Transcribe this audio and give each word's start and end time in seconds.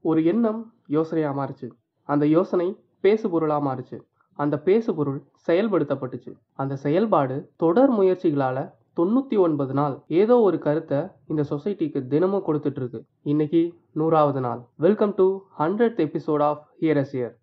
ஒரு 0.00 0.24
எண்ணம் 0.24 0.72
யோசனையாக 0.88 1.38
மாறுச்சு. 1.40 1.70
அந்த 2.02 2.26
யோசனை 2.26 2.76
பேசு 3.00 3.30
பொருளாக 3.30 3.74
மாறுச்சு. 3.74 4.00
அந்த 4.32 4.58
பேசு 4.58 4.94
பொருள் 4.94 5.22
செயல்படுத்தப்பட்டுச்சு. 5.46 6.32
அந்த 6.52 6.76
செயல்பாடு 6.76 7.50
தொடர் 7.56 7.90
முயற்சிகளால் 7.90 8.72
தொண்ணூற்றி 8.96 9.38
ஒன்பது 9.38 9.74
நாள் 9.74 10.02
ஏதோ 10.06 10.38
ஒரு 10.38 10.58
கருத்தை 10.58 10.98
இந்த 11.26 11.44
சொசைட்டிக்கு 11.50 12.06
தினமும் 12.06 12.44
கொடுத்துட்டு 12.46 12.76
இருக்கு. 12.76 13.04
இன்னைக்கு 13.22 13.74
நூறாவது 13.92 14.40
நாள். 14.40 14.60
Welcome 14.76 15.14
to 15.14 15.38
hundred 15.58 15.98
episode 16.06 16.42
of 16.42 16.66
here 16.80 17.04
year 17.12 17.34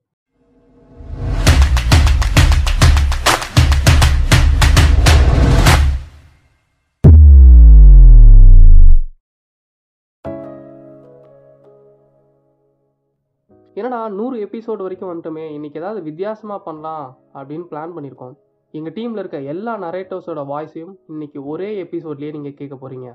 என்னடா 13.79 13.97
நூறு 14.09 14.35
எபிசோடு 14.45 14.81
வரைக்கும் 14.85 15.09
வந்துட்டோமே 15.09 15.45
இன்னைக்கு 15.55 15.79
ஏதாவது 15.79 16.01
வித்தியாசமாக 16.01 16.59
பண்ணலாம் 16.63 17.07
அப்படின்னு 17.37 17.65
பிளான் 17.71 17.93
பண்ணியிருக்கோம். 17.95 18.35
எங்கள் 18.73 18.93
டீமில் 18.93 19.21
இருக்க 19.21 19.39
எல்லா 19.53 19.73
நரேட்டர்ஸோட 19.77 20.41
வாய்ஸையும் 20.51 20.93
இன்னைக்கு 21.07 21.39
ஒரே 21.45 21.67
எபிசோட்லேயே 21.83 22.31
நீங்கள் 22.31 22.55
கேட்க 22.59 22.75
போகிறீங்க 22.75 23.09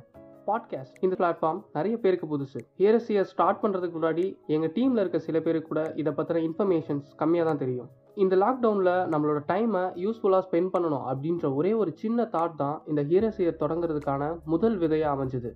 பாட்காஸ்ட் 0.46 0.98
இந்த 1.00 1.14
பிளாட்ஃபார்ம் 1.20 1.60
நிறைய 1.72 1.94
பேருக்கு 2.02 2.26
புதுசு. 2.26 2.60
ஹியரசியை 2.80 3.22
ஸ்டார்ட் 3.32 3.62
பண்ணுறதுக்கு 3.62 3.98
முன்னாடி 3.98 4.26
எங்கள் 4.46 4.72
டீமில் 4.76 5.02
இருக்க 5.02 5.18
சில 5.28 5.40
பேருக்கு 5.40 5.68
கூட 5.68 5.82
இதை 6.02 6.12
பற்றின 6.18 6.42
இன்ஃபர்மேஷன்ஸ் 6.48 7.08
கம்மியாக 7.22 7.48
தான் 7.50 7.62
தெரியும். 7.64 7.88
இந்த 8.14 8.36
லாக்டவுனில் 8.36 8.94
நம்மளோட 9.12 9.40
டைமை 9.52 9.84
யூஸ்ஃபுல்லாக 10.04 10.42
ஸ்பெண்ட் 10.48 10.72
பண்ணணும் 10.76 11.04
அப்படின்ற 11.10 11.54
ஒரே 11.54 11.74
ஒரு 11.82 11.92
சின்ன 12.04 12.28
தாட் 12.36 12.60
தான் 12.62 12.78
இந்த 12.86 13.02
ஹியரசியை 13.10 13.54
தொடங்குறதுக்கான 13.64 14.32
முதல் 14.44 14.78
விதையாக 14.78 15.14
அமைஞ்சது. 15.16 15.52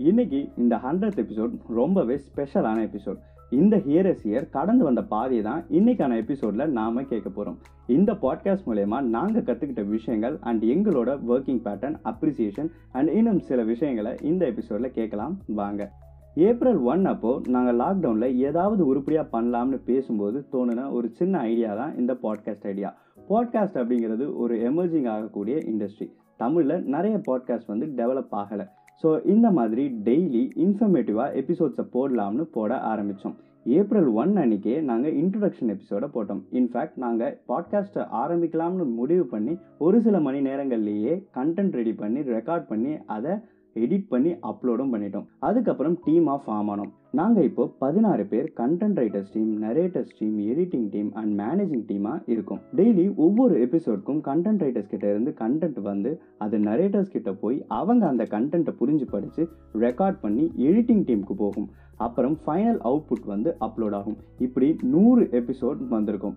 இன்னைக்கு 0.00 0.48
இந்த 0.56 0.76
ஹண்ட்ரட் 0.76 1.16
எபிசோட் 1.16 1.50
ரொம்பவே 1.68 2.20
ஸ்பெஷலான 2.28 2.78
எபிசோட் 2.88 3.18
இந்த 3.50 3.76
ஹியரஸ் 3.76 4.22
இயர் 4.24 4.50
கடந்து 4.50 4.84
வந்த 4.84 5.02
பாதையை 5.02 5.44
தான் 5.44 5.64
இன்னைக்கான 5.70 6.16
எபிசோடில் 6.16 6.70
நாம 6.70 7.02
கேட்க 7.02 7.28
போகிறோம் 7.28 7.58
இந்த 7.86 8.12
பாட்காஸ்ட் 8.12 8.66
மூலயமா 8.66 9.00
நாங்கள் 9.00 9.42
கற்றுக்கிட்ட 9.42 9.88
விஷயங்கள் 9.88 10.38
அண்ட் 10.40 10.62
எங்களோட 10.64 11.18
ஒர்க்கிங் 11.28 11.60
பேட்டர்ன் 11.64 11.96
அப்ரிசியேஷன் 12.04 12.70
அண்ட் 12.92 13.08
இன்னும் 13.08 13.38
சில 13.38 13.62
விஷயங்களை 13.62 14.14
இந்த 14.22 14.46
எபிசோடில் 14.46 14.90
கேட்கலாம். 14.90 15.38
வாங்க. 15.46 15.90
ஏப்ரல் 16.34 16.80
ஒன் 16.92 17.04
அப்போது 17.04 17.50
நாங்கள் 17.50 17.76
லாக்டவுனில் 17.76 18.34
ஏதாவது 18.34 18.86
உருப்படியாக 18.86 19.40
பண்ணலாம்னு 19.40 19.80
பேசும்போது 19.84 20.46
தோணுன 20.52 20.90
ஒரு 20.92 21.08
சின்ன 21.10 21.38
ஐடியா 21.38 21.74
தான் 21.74 21.96
இந்த 21.96 22.12
பாட்காஸ்ட் 22.22 22.66
ஐடியா 22.66 22.96
பாட்காஸ்ட் 23.28 23.80
அப்படிங்கிறது 23.80 24.36
ஒரு 24.36 24.56
எமர்ஜிங் 24.72 25.08
ஆகக்கூடிய 25.08 25.56
இண்டஸ்ட்ரி 25.56 26.08
தமிழில் 26.36 26.84
நிறைய 26.84 27.20
பாட்காஸ்ட் 27.30 27.66
வந்து 27.66 27.86
டெவலப் 27.86 28.36
ஆகலை. 28.36 28.66
ஸோ 29.02 29.26
இந்த 29.26 29.50
மாதிரி 29.50 30.00
டெய்லி 30.04 30.42
இன்ஃபர்மேட்டிவாக 30.56 31.34
எபிசோட்ஸை 31.34 31.84
போடலாம்னு 31.92 32.42
போட 32.42 32.76
ஆரம்பித்தோம் 32.76 33.36
ஏப்ரல் 33.64 34.06
ஒன் 34.06 34.36
அன்றைக்கே 34.36 34.80
நாங்கள் 34.80 35.14
இன்ட்ரடக்ஷன் 35.16 35.68
எபிசோடை 35.68 36.08
போட்டோம். 36.14 36.42
இன்ஃபேக்ட் 36.52 36.96
நாங்கள் 36.96 37.40
பாட்காஸ்ட்டை 37.48 38.06
ஆரம்பிக்கலாம்னு 38.12 38.94
முடிவு 38.94 39.24
பண்ணி 39.24 39.56
ஒரு 39.78 40.00
சில 40.00 40.20
மணி 40.20 40.40
நேரங்கள்லேயே 40.40 41.24
கண்டென்ட் 41.34 41.72
ரெடி 41.72 41.92
பண்ணி 41.92 42.20
ரெக்கார்ட் 42.20 42.66
பண்ணி 42.66 42.96
அதை 43.06 43.32
எடிட் 43.74 44.08
பண்ணி 44.08 44.32
அப்லோடும் 44.50 44.92
பண்ணிட்டோம். 44.94 45.26
அதுக்கப்புறம் 45.38 45.96
டீமாக 46.06 46.40
ஃபார்ம் 46.44 46.70
ஆனோம். 46.72 46.90
நாங்கள் 47.18 47.46
இப்போ 47.48 47.66
பதினாறு 47.78 48.24
பேர் 48.24 48.52
content 48.60 48.98
writers 49.00 49.32
team 49.32 49.62
narrators 49.62 50.12
team 50.18 50.38
editing 50.52 50.88
team 50.94 51.10
and 51.20 51.32
managing 51.40 51.84
டீமாக 51.90 52.20
இருக்கும். 52.26 52.60
டெய்லி 52.76 53.14
ஒவ்வொரு 53.14 53.54
எபிசோட்க்கும் 53.66 54.20
கண்டென்ட் 54.28 54.62
ரைட்டர்ஸ் 54.64 54.90
கிட்ட 54.92 55.06
இருந்து 55.10 55.34
கண்டென்ட் 55.42 55.80
வந்து 55.80 56.20
அது 56.38 56.58
நரேட்டர்ஸ் 56.58 57.14
கிட்ட 57.14 57.32
போய் 57.32 57.64
அவங்க 57.68 58.06
அந்த 58.06 58.26
கண்டென்ட்டை 58.34 58.74
புரிஞ்சு 58.80 59.08
படித்து 59.14 59.48
ரெக்கார்ட் 59.86 60.20
பண்ணி 60.20 60.52
எடிட்டிங் 60.56 61.04
டீமுக்கு 61.10 61.36
போகும். 61.44 61.68
அப்புறம் 61.96 62.36
ஃபைனல் 62.44 62.80
அவுட்புட் 62.90 63.24
வந்து 63.24 63.56
அப்லோட் 63.60 63.94
ஆகும். 63.94 64.16
இப்படி 64.38 64.76
நூறு 64.82 65.22
எபிசோட் 65.40 65.88
வந்திருக்கும். 65.88 66.36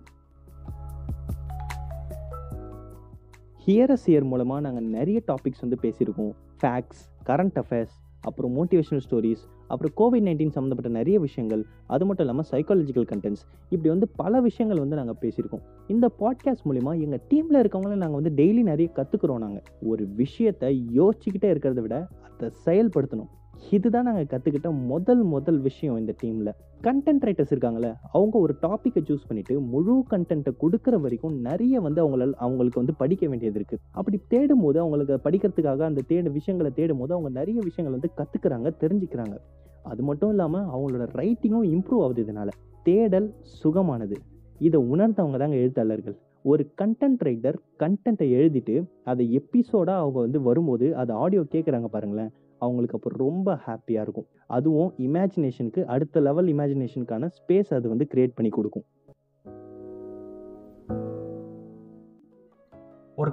ஹியரஸ் 3.66 4.06
இயர் 4.06 4.26
மூலமாக 4.30 4.60
நாங்கள் 4.60 4.84
நிறைய 4.96 5.22
டாபிக்ஸ் 5.28 5.62
வந்து 5.64 5.78
பேசியிருக்கோம். 5.82 6.34
ஃபேக்ட்ஸ் 6.64 7.00
கரண்ட் 7.26 7.56
அஃபேர்ஸ் 7.62 7.94
அப்புறம் 8.20 8.52
மோட்டிவேஷனல் 8.56 9.02
ஸ்டோரிஸ் 9.10 9.42
அப்புறம் 9.68 9.92
கோவிட் 9.96 10.26
நைன்டீன் 10.26 10.52
சம்மந்தப்பட்ட 10.52 10.98
நிறைய 10.98 11.20
விஷயங்கள் 11.20 11.62
அது 11.86 12.06
மட்டும் 12.06 12.26
இல்லாமல் 12.26 12.48
சைக்காலஜிக்கல் 12.50 13.06
கண்டென்ட்ஸ் 13.10 13.42
இப்படி 13.70 13.88
வந்து 13.88 14.08
பல 14.08 14.40
விஷயங்கள் 14.40 14.78
வந்து 14.78 14.96
நாங்கள் 14.96 15.18
பேசியிருக்கோம். 15.20 15.62
இந்த 15.86 16.10
பாட்காஸ்ட் 16.20 16.64
மூலிமா 16.64 17.00
எங்கள் 17.00 17.20
டீமில் 17.28 17.60
இருக்கவங்களும் 17.62 18.02
நாங்கள் 18.04 18.20
வந்து 18.22 18.32
டெய்லி 18.42 18.62
நிறைய 18.62 18.90
கற்றுக்குறோம் 18.96 19.38
நாங்கள் 19.38 19.62
ஒரு 19.86 20.06
விஷயத்தை 20.06 20.84
யோசிச்சுக்கிட்டே 20.94 21.50
இருக்கிறத 21.54 21.80
விட 21.80 22.08
அதை 22.38 22.50
செயல்படுத்தணும். 22.66 23.30
இதுதான் 23.70 24.06
நாங்கள் 24.08 24.28
கற்றுக்கிட்ட 24.32 24.70
முதல் 24.86 25.22
முதல் 25.22 25.58
விஷயம் 25.58 25.98
இந்த 25.98 26.12
டீமில் 26.22 26.50
கண்டென்ட் 26.82 27.24
ரைட்டர்ஸ் 27.26 27.52
இருக்காங்களே 27.54 27.90
அவங்க 28.12 28.34
ஒரு 28.38 28.54
டாப்பிக்கை 28.62 29.02
சூஸ் 29.08 29.26
பண்ணிவிட்டு 29.28 29.54
முழு 29.72 29.94
கண்டென்ட்டை 30.10 30.52
கொடுக்குற 30.62 31.00
வரைக்கும் 31.00 31.36
நிறைய 31.40 31.80
வந்து 31.80 32.00
அவங்களால் 32.04 32.34
அவங்களுக்கு 32.36 32.80
வந்து 32.80 32.94
படிக்க 33.02 33.28
வேண்டியது 33.28 33.58
இருக்குது 33.60 33.82
அப்படி 33.92 34.20
தேடும் 34.28 34.60
போது 34.60 34.80
அவங்களுக்கு 34.80 35.16
படிக்கிறதுக்காக 35.26 35.84
அந்த 35.90 36.04
தேட 36.06 36.28
விஷயங்களை 36.28 36.72
தேடும் 36.74 36.98
போது 36.98 37.14
அவங்க 37.14 37.32
நிறைய 37.40 37.58
விஷயங்கள் 37.68 37.96
வந்து 37.96 38.10
கற்றுக்குறாங்க 38.20 38.70
தெரிஞ்சுக்கிறாங்க. 38.82 39.36
அது 39.82 40.02
மட்டும் 40.02 40.30
இல்லாமல் 40.30 40.68
அவங்களோட 40.74 41.06
ரைட்டிங்கும் 41.20 41.66
இம்ப்ரூவ் 41.74 42.04
ஆகுது 42.04 42.22
இதனால். 42.22 42.52
தேடல் 42.82 43.28
சுகமானது. 43.62 44.16
இதை 44.58 44.78
உணர்ந்தவங்க 44.92 45.38
தாங்க 45.42 45.56
எழுத்தாளர்கள். 45.56 46.16
ஒரு 46.42 46.62
கண்டென்ட் 46.80 47.22
ரைட்டர் 47.28 47.56
கண்டென்ட்டை 47.82 48.26
எழுதிட்டு 48.38 48.74
அதை 49.04 49.24
எபிசோடாக 49.38 50.02
அவங்க 50.04 50.18
வந்து 50.20 50.40
வரும்போது 50.42 50.96
அதை 50.96 51.16
ஆடியோ 51.16 51.42
கேட்குறாங்க 51.54 51.84
பாருங்களேன். 51.84 52.32
அவங்களுக்கு 52.58 52.96
அப்போ 52.96 53.10
ரொம்ப 53.16 53.60
ஹாப்பியாக 53.66 54.04
இருக்கும். 54.06 54.26
அதுவும் 54.46 54.92
இமேஜினேஷனுக்கு 54.98 55.84
அடுத்த 55.84 56.20
லெவல் 56.20 56.46
இமேஜினேஷனுக்கான 56.46 57.30
ஸ்பேஸ் 57.38 57.74
அது 57.74 57.88
வந்து 57.88 58.06
க்ரியேட் 58.14 58.34
பண்ணி 58.34 58.50
கொடுக்கும். 58.50 58.84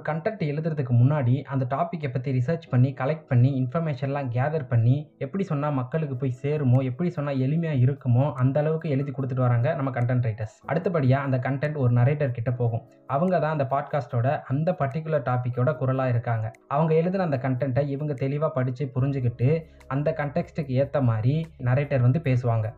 கண்டென்ட் 0.08 0.42
எழுதுறதுக்கு 0.50 0.94
முன்னாடி 1.00 1.34
அந்த 1.52 1.64
டாப்பிக்கை 1.74 2.08
பற்றி 2.12 2.30
ரிசர்ச் 2.38 2.66
பண்ணி 2.70 2.90
கலெக்ட் 3.00 3.28
பண்ணி 3.28 3.50
இன்ஃபர்மேஷன்லாம் 3.60 4.28
கேதர் 4.36 4.66
பண்ணி 4.68 4.96
எப்படி 5.18 5.44
சொன்னால் 5.44 5.72
மக்களுக்கு 5.72 6.16
போய் 6.16 6.38
சேருமோ 6.42 6.80
எப்படி 6.82 7.10
சொன்னால் 7.10 7.42
எளிமையாக 7.46 7.82
இருக்குமோ 7.84 8.32
அந்த 8.32 8.60
அளவுக்கு 8.60 8.88
எழுதி 8.88 9.10
கொடுத்துட்டு 9.10 9.46
வராங்க 9.46 9.74
நம்ம 9.74 9.90
கண்டென்ட் 9.90 10.26
ரைட்டர்ஸ் 10.28 10.56
அடுத்தபடியாக 10.66 11.26
அந்த 11.28 11.38
கண்டென்ட் 11.48 11.76
ஒரு 11.76 11.92
நரேட்டர் 11.92 12.36
கிட்ட 12.38 12.50
போகும். 12.52 12.84
அவங்க 13.06 13.34
தான் 13.38 13.54
அந்த 13.58 13.66
பாட்காஸ்ட்டோட 13.70 14.28
அந்த 14.46 14.76
பர்டிகுலர் 14.80 15.26
டாப்பிக்கோட 15.30 15.70
குரலாக 15.76 16.08
இருக்காங்க. 16.08 16.46
அவங்க 16.68 16.92
எழுதின 16.94 17.22
அந்த 17.22 17.40
கண்டென்ட்டை 17.42 17.84
இவங்க 17.88 18.14
தெளிவாக 18.14 18.52
படித்து 18.52 18.84
புரிஞ்சுக்கிட்டு 18.96 19.50
அந்த 19.88 20.14
கண்டெக்ஸ்ட்டுக்கு 20.18 20.74
ஏற்ற 20.82 21.00
மாதிரி 21.02 21.34
நரேட்டர் 21.64 22.00
வந்து 22.00 22.20
பேசுவாங்க. 22.24 22.68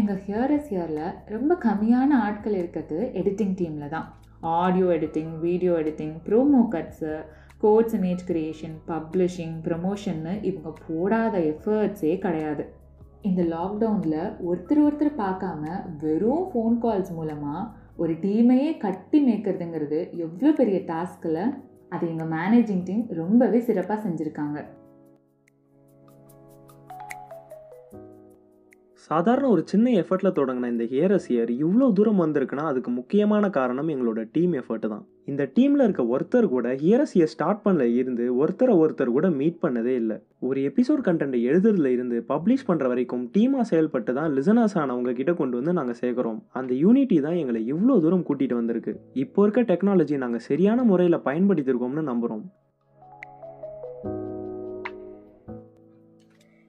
எங்கள் 0.00 0.20
ஹியரஸ் 0.26 0.68
ஹியரில் 0.72 1.16
ரொம்ப 1.32 1.52
கம்மியான 1.64 2.10
ஆட்கள் 2.26 2.54
இருக்கிறது 2.58 2.98
எடிட்டிங் 3.20 3.56
டீமில் 3.58 3.90
தான். 3.94 4.06
Audio 4.60 4.86
editing 4.94 5.32
video 5.42 5.72
editing 5.80 6.14
promo 6.26 6.60
cuts 6.74 7.10
quotes 7.64 7.96
image 7.98 8.22
creation 8.30 8.76
publishing 8.90 9.56
ப்ரமோஷன்னு 9.66 10.32
இவங்க 10.50 10.70
போடாத 10.86 11.34
எஃபர்ட்ஸே 11.50 12.14
கிடையாது. 12.24 12.64
இந்த 13.30 13.42
லாக்டவுனில் 13.54 14.18
ஒருத்தர் 14.48 14.82
ஒருத்தர் 14.86 15.20
பார்க்காம 15.24 15.62
வெறும் 16.04 16.46
ஃபோன் 16.52 16.78
கால்ஸ் 16.84 17.12
மூலமாக 17.18 17.68
ஒரு 18.02 18.14
டீமையே 18.24 18.70
கட்டி 18.86 19.20
மேய்க்கிறதுங்கிறது 19.26 20.00
எவ்வளோ 20.26 20.52
பெரிய 20.60 20.78
டாஸ்கில் 20.92 21.42
அதை 21.94 22.04
எங்கள் 22.12 22.32
மேனேஜிங் 22.36 22.84
டீம் 22.88 23.04
ரொம்பவே 23.20 23.60
சிறப்பாக 23.68 24.00
செஞ்சுருக்காங்க. 24.06 24.58
சாதாரண 29.08 29.46
ஒரு 29.54 29.62
சின்ன 29.70 29.86
எஃபர்ட்டில் 30.00 30.36
தொடங்கின 30.36 30.68
இந்த 30.72 30.84
ஹியரஸ் 30.92 31.26
இயர் 31.34 31.50
இவ்வளோ 31.62 31.86
தூரம் 31.98 32.20
வந்திருக்குன்னா 32.24 32.64
அதுக்கு 32.72 32.90
முக்கியமான 32.98 33.48
காரணம் 33.56 33.88
எங்களோட 33.94 34.20
டீம் 34.34 34.52
எஃபர்ட் 34.60 34.86
தான். 34.92 35.02
இந்த 35.30 35.42
டீமில் 35.56 35.84
இருக்க 35.84 36.02
ஒருத்தர் 36.14 36.46
கூட 36.52 36.68
ஹியரஸ் 36.82 37.14
இயர் 37.18 37.32
ஸ்டார்ட் 37.34 37.62
பண்ணல 37.64 37.84
இருந்து 38.00 38.24
ஒருத்தரை 38.40 38.74
ஒருத்தர் 38.82 39.12
கூட 39.16 39.26
மீட் 39.40 39.58
பண்ணதே 39.64 39.94
இல்லை. 40.02 40.16
ஒரு 40.48 40.60
எபிசோட் 40.68 41.02
கண்டென்ட் 41.08 41.36
எழுதுறதுல 41.48 41.90
இருந்து 41.96 42.16
பப்ளிஷ் 42.32 42.66
பண்ணுற 42.70 42.86
வரைக்கும் 42.92 43.24
டீமாக 43.34 43.66
செயல்பட்டு 43.72 44.12
தான் 44.18 44.32
லிசனர்ஸ் 44.38 44.78
ஆனவங்க 44.82 45.12
கிட்ட 45.20 45.34
கொண்டு 45.40 45.58
வந்து 45.60 45.78
நாங்கள் 45.78 46.00
சேர்க்குறோம் 46.02 46.40
அந்த 46.60 46.72
யூனிட்டி 46.84 47.18
தான் 47.26 47.38
எங்களை 47.42 47.62
இவ்வளோ 47.74 47.96
தூரம் 48.06 48.26
கூட்டிகிட்டு 48.30 48.60
வந்திருக்கு. 48.60 48.94
இப்போ 49.24 49.46
இருக்க 49.46 49.62
டெக்னாலஜி 49.72 50.18
நாங்கள் 50.24 50.46
சரியான 50.48 50.82
முறையில் 50.90 51.24
பயன்படுத்தியிருக்கோம்னு 51.28 52.10
நம்புகிறோம் 52.12 52.44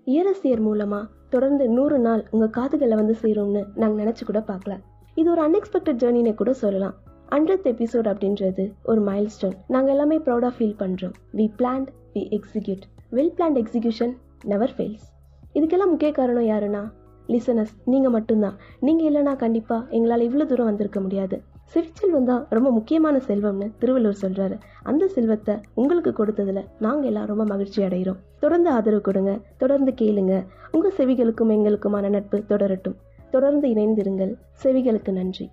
இயரசியர் 0.07 0.59
மூலமாக 0.59 1.09
தொடர்ந்து 1.29 1.69
நூறு 1.69 1.99
நாள் 1.99 2.23
உங்கள் 2.31 2.49
காதுகளில் 2.49 2.95
வந்து 2.95 3.15
சேரும்னு 3.21 3.61
நாங்கள் 3.75 4.05
நினச்சி 4.05 4.23
கூட 4.25 4.39
பார்க்கல. 4.39 4.73
இது 5.15 5.31
ஒரு 5.31 5.41
அன்எக்ஸ்பெக்டட் 5.47 6.01
ஜேர்னின்னு 6.01 6.33
கூட 6.33 6.53
சொல்லலாம். 6.53 6.95
ஹண்ட்ரத் 7.29 7.67
எபிசோட் 7.71 8.07
அப்படின்றது 8.09 8.63
ஒரு 8.83 9.01
மைல் 9.01 9.27
ஸ்டோன் 9.27 9.55
நாங்கள் 9.67 9.93
எல்லாமே 9.93 10.17
ப்ரௌடாக 10.17 10.51
ஃபீல் 10.57 10.75
பண்ணுறோம் 10.79 11.13
we 11.33 11.45
planned 11.59 11.89
we 12.13 12.23
execute 12.37 12.83
well 13.11 13.33
planned 13.37 13.59
execution 13.61 14.13
never 14.43 14.73
fails 14.77 15.07
இதுக்கெல்லாம் 15.53 15.89
முக்கிய 15.89 16.11
காரணம் 16.11 16.47
யாருன்னா 16.47 16.83
லிசனஸ் 17.27 17.73
நீங்கள் 17.85 18.11
மட்டும்தான். 18.11 18.55
நீங்கள் 18.79 19.07
இல்லைனா 19.11 19.35
கண்டிப்பாக 19.35 19.85
எங்களால் 19.89 20.25
இவ்வளோ 20.29 20.45
தூரம் 20.45 20.65
வந்திருக்க 20.65 20.99
முடியாது. 20.99 21.41
சிற்செல்வம் 21.63 22.25
தான் 22.25 22.45
ரொம்ப 22.49 22.71
முக்கியமான 22.71 23.17
செல்வம்னு 23.27 23.71
திருவள்ளுவர் 23.79 24.21
சொல்கிறாரு 24.21 24.57
அந்த 24.83 25.07
செல்வத்தை 25.07 25.55
உங்களுக்கு 25.73 26.11
கொடுத்ததில் 26.11 26.65
நாங்கள் 26.79 27.09
எல்லாம் 27.09 27.25
ரொம்ப 27.25 27.43
மகிழ்ச்சி 27.43 27.83
அடைகிறோம் 27.83 28.19
தொடர்ந்து 28.39 28.69
ஆதரவு 28.69 29.01
கொடுங்க. 29.01 29.39
தொடர்ந்து 29.57 29.93
கேளுங்க. 30.01 30.45
உங்கள் 30.71 30.93
செவிகளுக்கும் 30.97 31.53
எங்களுக்குமான 31.55 32.09
நட்பு 32.09 32.43
தொடரட்டும். 32.49 32.95
தொடர்ந்து 33.31 33.67
இணைந்திருங்கள். 33.67 34.35
செவிகளுக்கு 34.63 35.11
நன்றி. 35.11 35.49